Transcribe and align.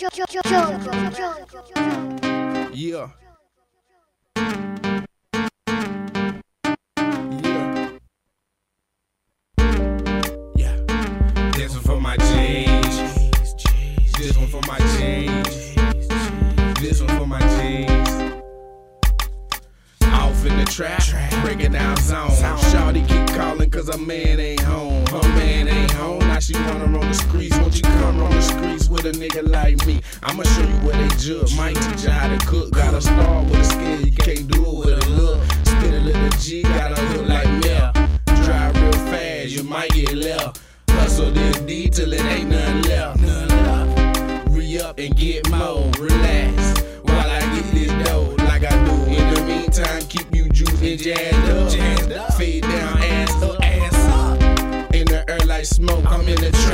Yeah. 0.00 0.08
Yeah. 2.72 3.10
This 11.52 11.74
one 11.74 11.82
for 11.82 12.00
my. 12.00 12.16
This 14.16 14.36
one 14.38 14.46
for 14.46 14.62
my. 14.66 14.78
This 16.80 17.02
one 17.02 17.18
for 17.18 17.26
my. 17.26 17.40
Off 20.14 20.46
in 20.46 20.56
the 20.56 20.64
trap, 20.64 21.02
breaking 21.42 21.72
down 21.72 21.98
zone. 21.98 22.30
Shawty 22.30 23.06
keep 23.06 23.28
her 23.90 23.98
man 23.98 24.40
ain't 24.40 24.60
home. 24.60 25.04
Her 25.08 25.28
man 25.36 25.68
ain't 25.68 25.90
home, 25.90 26.20
now 26.20 26.38
she 26.38 26.54
wanna 26.54 26.86
the 27.06 27.12
streets. 27.12 27.58
Won't 27.58 27.76
you 27.76 27.82
come 27.82 28.22
on 28.22 28.30
the 28.30 28.40
streets 28.40 28.79
with 28.90 29.06
a 29.06 29.12
nigga 29.12 29.48
like 29.48 29.86
me? 29.86 30.00
I'ma 30.22 30.42
show 30.42 30.62
you 30.62 30.76
where 30.86 30.96
they 30.96 31.16
judge. 31.16 31.56
Might 31.56 31.76
teach 31.76 32.04
you 32.04 32.10
how 32.10 32.28
to 32.28 32.46
cook. 32.46 32.72
Got 32.72 32.94
a 32.94 33.00
star 33.00 33.42
with 33.44 33.54
a 33.54 33.64
skill, 33.64 34.00
you 34.00 34.12
can't 34.12 34.48
do 34.48 34.60
it 34.66 34.78
with 34.78 35.06
a 35.06 35.10
look. 35.10 35.42
Spit 35.64 35.94
a 35.94 36.00
little 36.00 36.28
G, 36.40 36.62
got 36.62 36.98
a 36.98 37.00
hook 37.00 37.28
like 37.28 37.48
Mel. 37.64 37.92
Drive 38.44 38.74
real 38.82 38.92
fast, 38.92 39.50
you 39.50 39.62
might 39.62 39.90
get 39.90 40.12
left. 40.14 40.60
Hustle 40.90 41.30
this 41.30 41.58
D 41.60 41.88
till 41.88 42.12
it 42.12 42.24
ain't 42.24 42.50
nothing 42.50 42.82
left. 42.82 43.22
Left. 43.22 44.48
Re 44.50 44.80
up 44.80 44.98
and 44.98 45.16
get 45.16 45.48
more. 45.50 45.90
Relax 45.98 46.80
while 47.04 47.30
I 47.30 47.40
get 47.54 47.70
this 47.72 48.08
dough 48.08 48.34
like 48.44 48.64
I 48.64 48.84
do. 48.84 49.12
In 49.12 49.34
the 49.34 49.42
meantime, 49.46 50.02
keep 50.08 50.34
you 50.34 50.48
juiced 50.48 50.82
and 50.82 50.98
jazzed 50.98 51.50
up. 51.50 51.70
Jazzed 51.70 52.12
up. 52.12 52.34
Fade 52.34 52.62
down, 52.62 52.98
ass 52.98 53.42
up, 53.42 53.62
ass 53.62 53.94
up. 53.94 54.94
In 54.94 55.06
the 55.06 55.24
air 55.28 55.38
like 55.46 55.64
smoke, 55.64 56.04
I'm 56.06 56.26
in 56.28 56.40
the. 56.40 56.69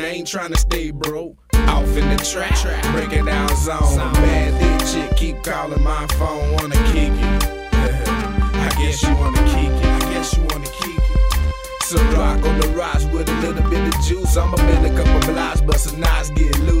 I 0.00 0.06
ain't 0.06 0.28
trying 0.28 0.52
to 0.52 0.58
stay 0.58 0.90
broke. 0.90 1.36
Off 1.54 1.96
in 1.96 2.08
the 2.08 2.16
trap, 2.16 2.82
breaking 2.92 3.24
down 3.24 3.48
zone. 3.56 3.96
Bad 4.14 4.54
bitch 4.60 4.92
chick 4.92 5.16
keep 5.16 5.42
calling 5.42 5.82
my 5.82 6.06
phone, 6.18 6.52
wanna 6.52 6.76
kick 6.92 7.12
it. 7.12 7.44
I 7.74 8.68
guess 8.78 9.02
you 9.02 9.14
wanna 9.16 9.42
kick 9.50 9.70
it. 9.70 9.84
I 9.84 9.98
guess 10.12 10.36
you 10.36 10.42
wanna 10.42 10.66
kick 10.66 10.96
it. 10.96 11.82
So 11.82 11.96
rock 12.16 12.44
on 12.44 12.60
the 12.60 12.68
rocks 12.76 13.04
with 13.06 13.28
a 13.28 13.34
little 13.40 13.68
bit 13.68 13.94
of 13.94 14.00
juice. 14.04 14.36
I'ma 14.36 14.56
bend 14.56 14.86
a 14.86 15.02
couple 15.02 15.32
blocks, 15.32 15.60
but 15.60 15.78
some 15.80 15.98
knots 16.00 16.30
get 16.30 16.58
loose. 16.60 16.77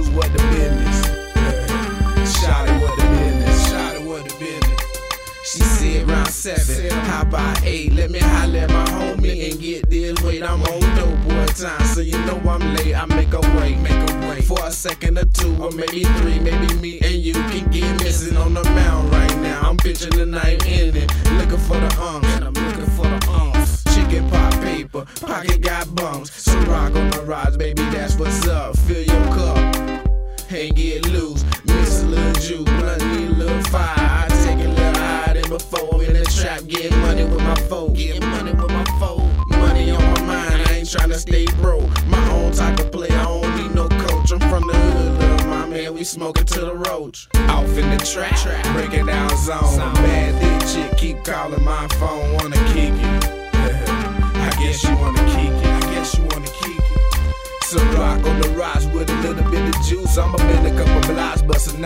Seven, 6.56 6.90
how 7.04 7.22
about 7.22 7.62
eight? 7.64 7.92
Let 7.92 8.10
me 8.10 8.18
holler 8.18 8.58
at 8.60 8.70
my 8.70 8.84
homie 8.86 9.50
and 9.50 9.60
get 9.60 9.90
this 9.90 10.20
weight. 10.22 10.42
I'm 10.42 10.62
on 10.62 10.80
dope 10.96 11.28
boy 11.28 11.46
time, 11.46 11.86
so 11.86 12.00
you 12.00 12.18
know 12.26 12.40
I'm 12.48 12.74
late. 12.76 12.94
I 12.94 13.04
make 13.06 13.32
a 13.32 13.40
wait, 13.58 13.78
make 13.78 14.10
a 14.10 14.28
wait 14.28 14.44
for 14.44 14.58
a 14.64 14.70
second 14.70 15.18
or 15.18 15.26
two, 15.26 15.54
or 15.62 15.70
maybe 15.72 16.04
three. 16.04 16.38
Maybe 16.38 16.74
me 16.74 16.98
and 17.00 17.16
you 17.16 17.34
can 17.34 17.70
get 17.70 18.02
missing 18.02 18.36
on 18.36 18.54
the 18.54 18.64
mound 18.64 19.12
right 19.12 19.36
now. 19.38 19.60
I'm 19.62 19.76
pitching 19.76 20.16
the 20.16 20.26
night 20.26 20.66
ending, 20.66 21.08
looking 21.36 21.58
for 21.58 21.78
the 21.78 22.00
umps, 22.00 22.28
and 22.36 22.44
I'm 22.44 22.54
looking 22.54 22.90
for 22.96 23.06
the 23.06 23.28
umps. 23.30 23.84
Chicken 23.94 24.28
pot 24.30 24.52
paper, 24.62 25.04
pocket 25.20 25.60
got 25.60 25.94
bumps. 25.94 26.42
So 26.42 26.58
rock 26.60 26.94
on 26.94 27.10
the 27.10 27.22
rods, 27.26 27.56
baby, 27.56 27.82
that's 27.90 28.16
what's 28.16 28.46
up. 28.46 28.76
Fill 28.76 29.02
your 29.02 29.24
cup 29.34 29.58
and 30.50 30.74
get 30.74 30.97
In 36.58 36.64
trap, 36.64 36.80
getting 36.80 36.98
money 37.00 37.24
with 37.24 37.42
my 37.42 37.54
foe. 37.68 37.90
Getting 37.90 38.28
money 38.30 38.52
with 38.52 38.70
my 38.70 38.84
foe. 38.98 39.18
Money 39.48 39.90
on 39.90 40.02
my 40.02 40.22
mind, 40.22 40.62
I 40.66 40.74
ain't 40.74 40.88
tryna 40.88 41.14
stay 41.14 41.46
broke. 41.60 41.88
My 42.06 42.30
own 42.30 42.52
type 42.52 42.78
of 42.80 42.90
play, 42.90 43.08
I 43.10 43.24
don't 43.24 43.56
need 43.56 43.74
no 43.74 43.88
coach. 43.88 44.32
I'm 44.32 44.40
from 44.40 44.66
the 44.66 44.74
hood, 44.74 45.18
little 45.18 45.48
my 45.48 45.66
man, 45.66 45.94
we 45.94 46.04
smoking 46.04 46.46
to 46.46 46.60
the 46.60 46.74
roach. 46.74 47.28
Off 47.48 47.78
in 47.78 47.90
the 47.90 47.98
trap, 47.98 48.64
breaking 48.74 49.06
down 49.06 49.36
zone. 49.36 49.62
Some 49.64 49.94
bad 49.94 50.34
bitch 50.42 50.74
chick 50.74 50.98
keep 50.98 51.24
calling 51.24 51.62
my 51.64 51.86
phone, 51.98 52.32
wanna 52.34 52.56
kick 52.72 52.92
it. 52.92 53.24
I 53.54 54.50
guess 54.58 54.82
you 54.82 54.96
wanna 54.96 55.24
kick 55.26 55.52
it. 55.52 55.66
I 55.66 55.80
guess 55.94 56.16
you 56.16 56.24
wanna 56.24 56.46
kick 56.46 56.78
it. 56.78 56.98
So 57.68 57.78
rock 57.98 58.24
on 58.24 58.40
the 58.40 58.48
rocks 58.58 58.86
with 58.86 59.10
a 59.10 59.14
little 59.16 59.48
bit 59.50 59.62
of 59.68 59.82
juice. 59.82 60.16
I'ma 60.16 60.38
bend 60.38 60.66
a 60.66 60.84
couple 60.84 61.14
blocks, 61.14 61.42
but 61.42 61.60
some 61.60 61.80